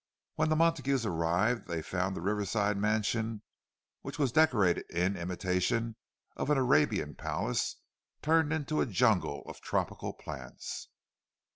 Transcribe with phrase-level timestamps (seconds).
[0.33, 5.95] When the Montagues arrived, they found the Riverside mansion—which was decorated in imitation
[6.35, 10.87] of an Arabian palace—turned into a jungle of tropical plants.